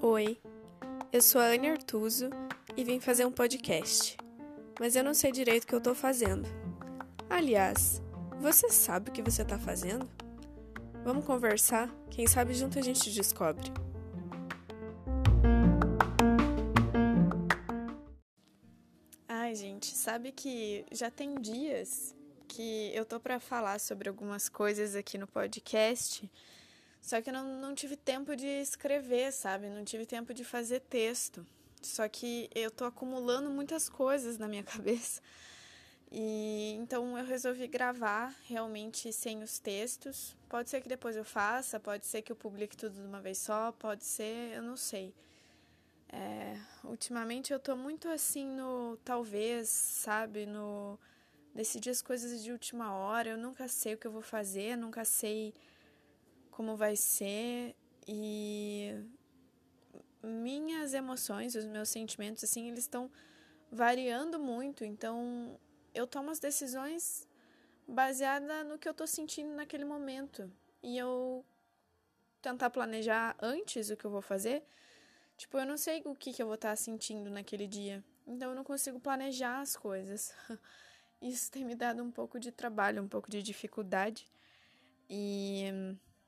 Oi, 0.00 0.36
eu 1.12 1.22
sou 1.22 1.40
a 1.40 1.44
Anne 1.44 1.68
Artuso 1.68 2.28
e 2.76 2.82
vim 2.82 2.98
fazer 2.98 3.24
um 3.24 3.30
podcast, 3.30 4.16
mas 4.80 4.96
eu 4.96 5.04
não 5.04 5.14
sei 5.14 5.30
direito 5.30 5.62
o 5.62 5.66
que 5.68 5.74
eu 5.76 5.80
tô 5.80 5.94
fazendo. 5.94 6.48
Aliás, 7.30 8.02
você 8.40 8.68
sabe 8.68 9.10
o 9.10 9.12
que 9.12 9.22
você 9.22 9.44
tá 9.44 9.60
fazendo? 9.60 10.10
Vamos 11.04 11.24
conversar? 11.24 11.88
Quem 12.10 12.26
sabe 12.26 12.52
junto 12.52 12.80
a 12.80 12.82
gente 12.82 13.12
descobre. 13.12 13.70
Ai, 19.28 19.54
gente, 19.54 19.86
sabe 19.94 20.32
que 20.32 20.84
já 20.90 21.12
tem 21.12 21.36
dias 21.40 22.16
que 22.52 22.90
eu 22.94 23.06
tô 23.06 23.18
para 23.18 23.40
falar 23.40 23.80
sobre 23.80 24.10
algumas 24.10 24.46
coisas 24.46 24.94
aqui 24.94 25.16
no 25.16 25.26
podcast, 25.26 26.30
só 27.00 27.22
que 27.22 27.30
eu 27.30 27.32
não, 27.32 27.58
não 27.58 27.74
tive 27.74 27.96
tempo 27.96 28.36
de 28.36 28.46
escrever, 28.46 29.32
sabe? 29.32 29.70
Não 29.70 29.82
tive 29.84 30.04
tempo 30.04 30.34
de 30.34 30.44
fazer 30.44 30.80
texto. 30.80 31.46
Só 31.80 32.06
que 32.08 32.50
eu 32.54 32.70
tô 32.70 32.84
acumulando 32.84 33.48
muitas 33.48 33.88
coisas 33.88 34.36
na 34.36 34.46
minha 34.46 34.62
cabeça. 34.62 35.22
E 36.10 36.74
então 36.74 37.18
eu 37.18 37.24
resolvi 37.24 37.66
gravar 37.66 38.34
realmente 38.44 39.10
sem 39.14 39.42
os 39.42 39.58
textos. 39.58 40.36
Pode 40.46 40.68
ser 40.68 40.82
que 40.82 40.88
depois 40.88 41.16
eu 41.16 41.24
faça, 41.24 41.80
pode 41.80 42.04
ser 42.04 42.20
que 42.20 42.30
eu 42.30 42.36
publique 42.36 42.76
tudo 42.76 43.00
de 43.00 43.06
uma 43.06 43.22
vez 43.22 43.38
só, 43.38 43.72
pode 43.72 44.04
ser, 44.04 44.52
eu 44.54 44.62
não 44.62 44.76
sei. 44.76 45.14
É, 46.10 46.58
ultimamente 46.84 47.50
eu 47.50 47.58
tô 47.58 47.74
muito 47.74 48.08
assim 48.08 48.46
no 48.46 48.98
talvez, 49.02 49.70
sabe, 49.70 50.44
no 50.44 50.98
decidir 51.54 51.90
as 51.90 52.02
coisas 52.02 52.42
de 52.42 52.52
última 52.52 52.94
hora. 52.94 53.30
Eu 53.30 53.38
nunca 53.38 53.68
sei 53.68 53.94
o 53.94 53.98
que 53.98 54.06
eu 54.06 54.12
vou 54.12 54.22
fazer, 54.22 54.76
nunca 54.76 55.04
sei 55.04 55.54
como 56.50 56.76
vai 56.76 56.96
ser 56.96 57.74
e 58.06 58.94
minhas 60.22 60.94
emoções, 60.94 61.54
os 61.54 61.64
meus 61.64 61.88
sentimentos 61.88 62.44
assim, 62.44 62.68
eles 62.68 62.80
estão 62.80 63.10
variando 63.70 64.38
muito, 64.38 64.84
então 64.84 65.58
eu 65.94 66.06
tomo 66.06 66.30
as 66.30 66.38
decisões 66.38 67.26
baseada 67.86 68.62
no 68.64 68.78
que 68.78 68.88
eu 68.88 68.94
tô 68.94 69.06
sentindo 69.06 69.52
naquele 69.54 69.84
momento. 69.84 70.50
E 70.82 70.98
eu 70.98 71.44
tentar 72.40 72.70
planejar 72.70 73.36
antes 73.40 73.90
o 73.90 73.96
que 73.96 74.04
eu 74.04 74.10
vou 74.10 74.22
fazer, 74.22 74.64
tipo, 75.36 75.58
eu 75.58 75.66
não 75.66 75.76
sei 75.76 76.02
o 76.04 76.14
que, 76.14 76.32
que 76.32 76.42
eu 76.42 76.46
vou 76.46 76.56
estar 76.56 76.70
tá 76.70 76.76
sentindo 76.76 77.30
naquele 77.30 77.66
dia. 77.66 78.04
Então 78.26 78.50
eu 78.50 78.56
não 78.56 78.64
consigo 78.64 79.00
planejar 79.00 79.60
as 79.60 79.76
coisas. 79.76 80.34
Isso 81.22 81.50
tem 81.52 81.64
me 81.64 81.76
dado 81.76 82.02
um 82.02 82.10
pouco 82.10 82.40
de 82.40 82.50
trabalho, 82.50 83.00
um 83.00 83.06
pouco 83.06 83.30
de 83.30 83.42
dificuldade. 83.42 84.26
E 85.08 85.66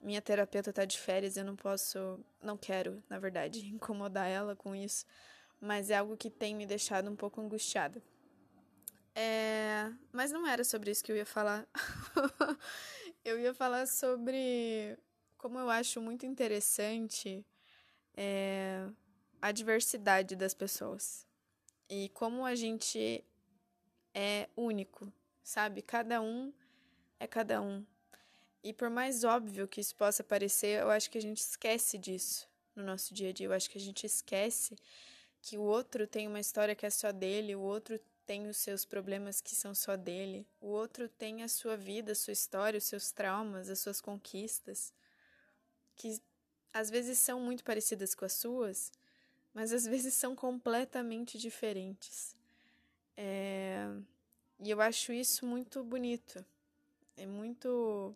minha 0.00 0.20
terapeuta 0.20 0.72
tá 0.72 0.84
de 0.84 0.98
férias, 0.98 1.36
eu 1.36 1.44
não 1.44 1.54
posso, 1.54 2.18
não 2.42 2.56
quero, 2.56 3.02
na 3.08 3.18
verdade, 3.18 3.64
incomodar 3.72 4.28
ela 4.28 4.56
com 4.56 4.74
isso, 4.74 5.06
mas 5.60 5.90
é 5.90 5.96
algo 5.96 6.16
que 6.16 6.28
tem 6.28 6.56
me 6.56 6.66
deixado 6.66 7.08
um 7.08 7.14
pouco 7.14 7.40
angustiada. 7.40 8.02
É, 9.14 9.92
mas 10.12 10.32
não 10.32 10.46
era 10.46 10.64
sobre 10.64 10.90
isso 10.90 11.04
que 11.04 11.12
eu 11.12 11.16
ia 11.16 11.26
falar. 11.26 11.68
eu 13.24 13.38
ia 13.38 13.54
falar 13.54 13.86
sobre 13.86 14.98
como 15.36 15.58
eu 15.58 15.70
acho 15.70 16.00
muito 16.00 16.26
interessante 16.26 17.44
é, 18.16 18.86
a 19.40 19.52
diversidade 19.52 20.36
das 20.36 20.54
pessoas 20.54 21.26
e 21.88 22.08
como 22.10 22.44
a 22.44 22.54
gente 22.54 23.24
é 24.14 24.48
único, 24.56 25.12
sabe? 25.42 25.82
Cada 25.82 26.20
um 26.20 26.52
é 27.18 27.26
cada 27.26 27.60
um. 27.60 27.84
E 28.62 28.72
por 28.72 28.90
mais 28.90 29.24
óbvio 29.24 29.66
que 29.66 29.80
isso 29.80 29.94
possa 29.94 30.22
parecer, 30.22 30.80
eu 30.80 30.90
acho 30.90 31.10
que 31.10 31.18
a 31.18 31.22
gente 31.22 31.38
esquece 31.38 31.96
disso 31.96 32.48
no 32.74 32.82
nosso 32.82 33.14
dia 33.14 33.30
a 33.30 33.32
dia. 33.32 33.46
Eu 33.46 33.52
acho 33.52 33.70
que 33.70 33.78
a 33.78 33.80
gente 33.80 34.04
esquece 34.04 34.76
que 35.40 35.56
o 35.56 35.62
outro 35.62 36.06
tem 36.06 36.28
uma 36.28 36.40
história 36.40 36.74
que 36.74 36.84
é 36.84 36.90
só 36.90 37.12
dele, 37.12 37.54
o 37.54 37.60
outro 37.60 37.98
tem 38.26 38.46
os 38.48 38.58
seus 38.58 38.84
problemas 38.84 39.40
que 39.40 39.56
são 39.56 39.74
só 39.74 39.96
dele, 39.96 40.46
o 40.60 40.68
outro 40.68 41.08
tem 41.08 41.42
a 41.42 41.48
sua 41.48 41.76
vida, 41.76 42.12
a 42.12 42.14
sua 42.14 42.32
história, 42.32 42.78
os 42.78 42.84
seus 42.84 43.10
traumas, 43.10 43.68
as 43.68 43.80
suas 43.80 44.00
conquistas, 44.00 44.92
que 45.96 46.20
às 46.72 46.90
vezes 46.90 47.18
são 47.18 47.40
muito 47.40 47.64
parecidas 47.64 48.14
com 48.14 48.24
as 48.24 48.34
suas, 48.34 48.92
mas 49.52 49.72
às 49.72 49.84
vezes 49.88 50.14
são 50.14 50.36
completamente 50.36 51.38
diferentes. 51.38 52.36
E 54.62 54.70
eu 54.70 54.80
acho 54.80 55.12
isso 55.12 55.46
muito 55.46 55.82
bonito. 55.82 56.44
É 57.16 57.26
muito. 57.26 58.14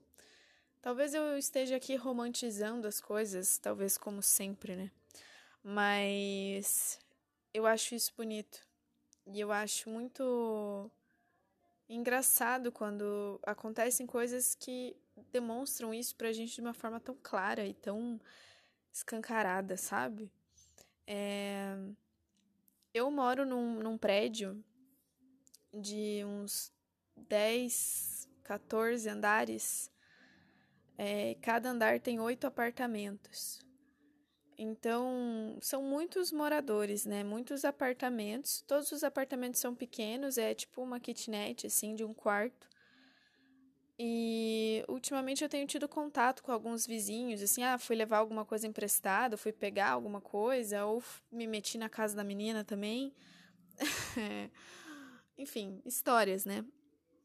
Talvez 0.82 1.14
eu 1.14 1.38
esteja 1.38 1.76
aqui 1.76 1.96
romantizando 1.96 2.86
as 2.86 3.00
coisas, 3.00 3.56
talvez 3.56 3.96
como 3.96 4.22
sempre, 4.22 4.76
né? 4.76 4.90
Mas 5.62 6.98
eu 7.54 7.66
acho 7.66 7.94
isso 7.94 8.12
bonito. 8.14 8.60
E 9.26 9.40
eu 9.40 9.50
acho 9.50 9.88
muito 9.88 10.90
engraçado 11.88 12.70
quando 12.70 13.40
acontecem 13.42 14.06
coisas 14.06 14.54
que 14.54 14.94
demonstram 15.32 15.94
isso 15.94 16.14
pra 16.14 16.32
gente 16.32 16.56
de 16.56 16.60
uma 16.60 16.74
forma 16.74 17.00
tão 17.00 17.16
clara 17.22 17.64
e 17.64 17.72
tão 17.72 18.20
escancarada, 18.92 19.78
sabe? 19.78 20.30
É... 21.06 21.74
Eu 22.92 23.10
moro 23.10 23.46
num, 23.46 23.80
num 23.80 23.96
prédio 23.96 24.62
de 25.74 26.24
uns 26.24 26.72
10, 27.28 28.28
14 28.42 29.08
andares. 29.08 29.90
É, 30.96 31.34
cada 31.42 31.70
andar 31.70 32.00
tem 32.00 32.20
oito 32.20 32.46
apartamentos. 32.46 33.64
Então, 34.56 35.58
são 35.60 35.82
muitos 35.82 36.30
moradores, 36.30 37.04
né? 37.04 37.24
Muitos 37.24 37.64
apartamentos. 37.64 38.62
Todos 38.62 38.92
os 38.92 39.02
apartamentos 39.02 39.60
são 39.60 39.74
pequenos, 39.74 40.38
é 40.38 40.54
tipo 40.54 40.82
uma 40.82 41.00
kitnet, 41.00 41.66
assim, 41.66 41.94
de 41.94 42.04
um 42.04 42.14
quarto. 42.14 42.68
E 43.98 44.84
ultimamente 44.88 45.42
eu 45.42 45.48
tenho 45.48 45.66
tido 45.66 45.88
contato 45.88 46.42
com 46.42 46.50
alguns 46.50 46.86
vizinhos, 46.86 47.40
assim, 47.42 47.62
ah, 47.62 47.78
fui 47.78 47.94
levar 47.94 48.18
alguma 48.18 48.44
coisa 48.44 48.66
emprestada, 48.66 49.36
fui 49.36 49.52
pegar 49.52 49.90
alguma 49.90 50.20
coisa, 50.20 50.84
ou 50.84 51.02
me 51.30 51.46
meti 51.46 51.78
na 51.78 51.88
casa 51.88 52.16
da 52.16 52.24
menina 52.24 52.64
também. 52.64 53.12
Enfim, 55.44 55.82
histórias, 55.84 56.46
né? 56.46 56.64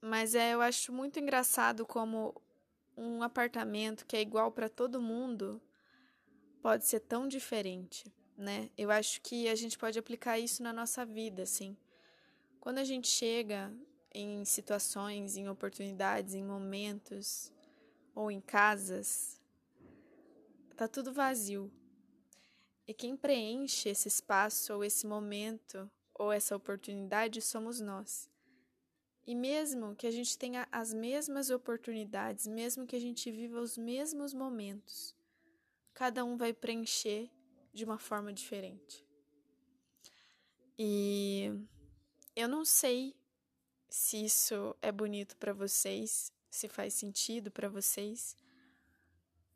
Mas 0.02 0.36
é, 0.36 0.54
eu 0.54 0.60
acho 0.60 0.92
muito 0.92 1.18
engraçado 1.18 1.86
como 1.86 2.36
um 2.98 3.24
apartamento 3.24 4.06
que 4.06 4.18
é 4.18 4.22
igual 4.22 4.52
para 4.52 4.68
todo 4.68 5.02
mundo 5.02 5.62
pode 6.62 6.86
ser 6.86 7.00
tão 7.00 7.30
diferente, 7.30 8.14
né? 8.38 8.70
Eu 8.78 8.92
acho 8.92 9.22
que 9.22 9.48
a 9.48 9.56
gente 9.56 9.78
pode 9.78 9.98
aplicar 9.98 10.38
isso 10.38 10.62
na 10.62 10.74
nossa 10.74 11.06
vida, 11.06 11.44
assim. 11.44 11.78
Quando 12.60 12.80
a 12.80 12.84
gente 12.84 13.08
chega 13.08 13.74
em 14.14 14.44
situações, 14.44 15.38
em 15.38 15.48
oportunidades, 15.48 16.34
em 16.34 16.44
momentos 16.44 17.54
ou 18.14 18.30
em 18.30 18.42
casas, 18.42 19.40
tá 20.76 20.90
tudo 20.90 21.14
vazio. 21.14 21.72
E 22.86 22.94
quem 22.94 23.16
preenche 23.16 23.88
esse 23.88 24.10
espaço 24.10 24.74
ou 24.74 24.84
esse 24.84 25.08
momento 25.08 25.90
ou 26.20 26.34
essa 26.34 26.56
oportunidade 26.56 27.42
somos 27.42 27.80
nós. 27.80 28.30
E 29.26 29.34
mesmo 29.34 29.96
que 29.96 30.06
a 30.06 30.12
gente 30.12 30.38
tenha 30.38 30.68
as 30.72 30.94
mesmas 30.94 31.50
oportunidades, 31.50 32.46
mesmo 32.46 32.86
que 32.86 32.96
a 32.96 33.00
gente 33.00 33.32
viva 33.32 33.62
os 33.62 33.78
mesmos 33.78 34.34
momentos, 34.34 35.16
cada 35.94 36.26
um 36.26 36.36
vai 36.36 36.52
preencher 36.52 37.32
de 37.74 37.86
uma 37.86 37.98
forma 37.98 38.34
diferente. 38.34 39.06
E 40.78 41.52
eu 42.36 42.48
não 42.48 42.66
sei 42.66 43.16
se 43.88 44.26
isso 44.26 44.76
é 44.82 44.92
bonito 44.92 45.38
para 45.38 45.54
vocês, 45.54 46.34
se 46.50 46.68
faz 46.68 46.94
sentido 46.94 47.50
para 47.50 47.70
vocês. 47.70 48.36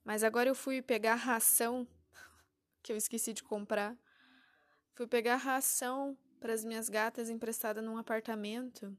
Mas 0.03 0.23
agora 0.23 0.49
eu 0.49 0.55
fui 0.55 0.81
pegar 0.81 1.15
ração 1.15 1.87
que 2.81 2.91
eu 2.91 2.97
esqueci 2.97 3.33
de 3.33 3.43
comprar. 3.43 3.97
Fui 4.93 5.07
pegar 5.07 5.37
ração 5.37 6.17
para 6.43 6.53
as 6.53 6.65
minhas 6.65 6.89
gatas 6.89 7.29
emprestada 7.29 7.81
num 7.81 7.97
apartamento. 7.97 8.93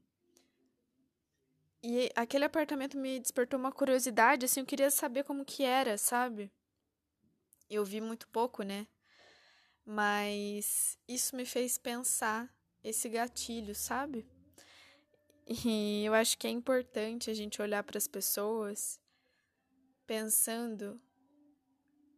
E 1.83 2.11
aquele 2.15 2.43
apartamento 2.43 2.97
me 2.97 3.19
despertou 3.19 3.59
uma 3.59 3.71
curiosidade, 3.71 4.45
assim, 4.45 4.61
eu 4.61 4.65
queria 4.65 4.89
saber 4.89 5.23
como 5.23 5.45
que 5.45 5.63
era, 5.63 5.95
sabe? 5.95 6.51
Eu 7.69 7.85
vi 7.85 8.01
muito 8.01 8.27
pouco, 8.29 8.63
né? 8.63 8.87
Mas 9.85 10.97
isso 11.07 11.35
me 11.35 11.45
fez 11.45 11.77
pensar 11.77 12.51
esse 12.83 13.07
gatilho, 13.07 13.75
sabe? 13.75 14.25
E 15.47 16.03
eu 16.03 16.15
acho 16.15 16.39
que 16.39 16.47
é 16.47 16.49
importante 16.49 17.29
a 17.29 17.33
gente 17.35 17.61
olhar 17.61 17.83
para 17.83 17.99
as 17.99 18.07
pessoas 18.07 18.99
pensando 20.07 20.99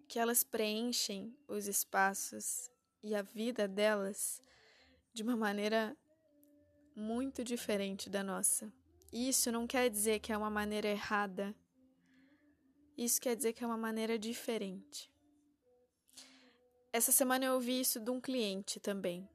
que 0.08 0.18
elas 0.18 0.46
preenchem 0.46 1.38
os 1.46 1.68
espaços 1.68 2.72
e 3.04 3.14
a 3.14 3.22
vida 3.22 3.68
delas 3.68 4.42
de 5.18 5.24
uma 5.24 5.36
maneira 5.36 5.98
muito 6.96 7.44
diferente 7.44 8.10
da 8.10 8.24
nossa. 8.24 8.72
Isso 9.12 9.52
não 9.52 9.66
quer 9.66 9.90
dizer 9.90 10.20
que 10.20 10.32
é 10.32 10.38
uma 10.38 10.50
maneira 10.50 10.88
errada 10.88 11.56
isso 12.98 13.22
quer 13.22 13.36
dizer 13.36 13.54
que 13.54 13.64
é 13.64 13.68
uma 13.68 13.78
maneira 13.78 14.18
diferente. 14.18 15.12
Essa 16.92 17.12
semana 17.12 17.46
eu 17.46 17.54
ouvi 17.54 17.80
isso 17.80 18.00
de 18.00 18.10
um 18.10 18.20
cliente 18.20 18.80
também. 18.80 19.30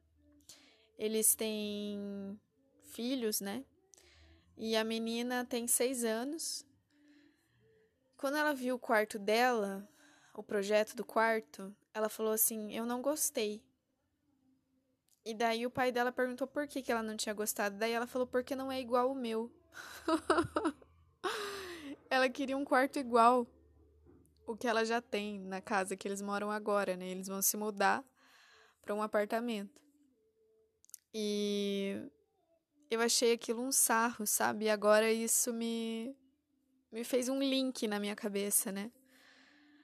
Eles 0.97 1.33
têm 1.33 2.37
filhos, 2.83 3.39
né? 3.39 3.63
E 4.57 4.75
a 4.75 4.83
menina 4.83 5.45
tem 5.45 5.65
seis 5.65 6.03
anos. 6.03 6.65
Quando 8.17 8.35
ela 8.35 8.53
viu 8.53 8.75
o 8.75 8.79
quarto 8.79 9.17
dela, 9.17 9.87
o 10.33 10.43
projeto 10.43 10.93
do 10.93 11.05
quarto, 11.05 11.73
ela 11.93 12.09
falou 12.09 12.33
assim: 12.33 12.75
Eu 12.75 12.85
não 12.85 13.01
gostei. 13.01 13.63
E 15.25 15.33
daí 15.33 15.65
o 15.65 15.71
pai 15.71 15.91
dela 15.91 16.11
perguntou 16.11 16.45
por 16.45 16.67
que, 16.67 16.81
que 16.81 16.91
ela 16.91 17.03
não 17.03 17.15
tinha 17.15 17.33
gostado. 17.33 17.77
Daí 17.77 17.91
ela 17.91 18.07
falou: 18.07 18.27
Porque 18.27 18.55
não 18.55 18.71
é 18.71 18.79
igual 18.79 19.11
o 19.11 19.15
meu. 19.15 19.51
ela 22.09 22.29
queria 22.29 22.57
um 22.57 22.65
quarto 22.65 22.99
igual 22.99 23.47
o 24.45 24.55
que 24.55 24.67
ela 24.67 24.83
já 24.83 25.01
tem 25.01 25.39
na 25.39 25.61
casa 25.61 25.95
que 25.95 26.07
eles 26.07 26.21
moram 26.21 26.51
agora, 26.51 26.97
né? 26.97 27.07
Eles 27.07 27.27
vão 27.27 27.41
se 27.41 27.55
mudar 27.55 28.03
para 28.81 28.93
um 28.93 29.01
apartamento. 29.01 29.81
E 31.13 32.01
eu 32.91 32.99
achei 32.99 33.33
aquilo 33.33 33.61
um 33.61 33.71
sarro, 33.71 34.27
sabe? 34.27 34.65
E 34.65 34.69
agora 34.69 35.11
isso 35.11 35.53
me 35.53 36.15
me 36.91 37.03
fez 37.03 37.27
um 37.27 37.39
link 37.39 37.87
na 37.87 37.99
minha 37.99 38.15
cabeça, 38.15 38.71
né? 38.71 38.91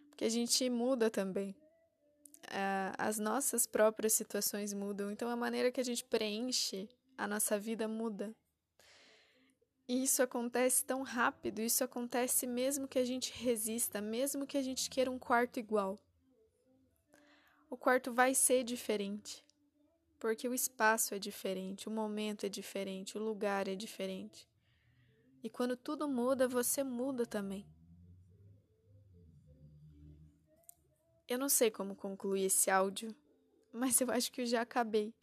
Porque 0.09 0.25
a 0.25 0.30
gente 0.30 0.69
muda 0.69 1.09
também. 1.09 1.56
As 2.97 3.19
nossas 3.19 3.68
próprias 3.68 4.13
situações 4.13 4.74
mudam, 4.74 5.12
então 5.12 5.30
a 5.30 5.36
maneira 5.36 5.71
que 5.71 5.80
a 5.80 5.83
gente 5.83 6.03
preenche 6.03 6.89
a 7.18 7.27
nossa 7.27 7.59
vida 7.59 7.88
muda. 7.88 8.33
E 9.88 10.03
isso 10.03 10.21
acontece 10.21 10.86
tão 10.86 11.01
rápido, 11.01 11.62
isso 11.62 11.83
acontece 11.83 12.45
mesmo 12.45 12.88
que 12.88 13.00
a 13.00 13.06
gente 13.06 13.33
resista, 13.33 14.00
mesmo 14.00 14.45
que 14.45 14.57
a 14.57 14.62
gente 14.62 14.89
queira 14.89 15.09
um 15.09 15.18
quarto 15.18 15.59
igual. 15.59 15.97
O 17.69 17.77
quarto 17.77 18.13
vai 18.13 18.36
ser 18.36 18.63
diferente, 18.63 19.44
porque 20.19 20.47
o 20.47 20.53
espaço 20.53 21.15
é 21.15 21.19
diferente, 21.19 21.88
o 21.88 21.92
momento 21.92 22.45
é 22.45 22.50
diferente, 22.50 23.18
o 23.18 23.21
lugar 23.21 23.68
é 23.68 23.75
diferente. 23.75 24.47
E 25.44 25.50
quando 25.50 25.75
tudo 25.75 26.07
muda, 26.07 26.47
você 26.47 26.83
muda 26.83 27.25
também. 27.25 27.65
Eu 31.29 31.37
não 31.37 31.47
sei 31.47 31.69
como 31.69 31.95
concluir 31.95 32.45
esse 32.45 32.71
áudio, 32.71 33.15
mas 33.71 34.01
eu 34.01 34.09
acho 34.09 34.31
que 34.31 34.41
eu 34.41 34.47
já 34.47 34.61
acabei. 34.61 35.13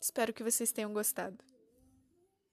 Espero 0.00 0.32
que 0.32 0.42
vocês 0.42 0.72
tenham 0.72 0.94
gostado. 0.94 1.44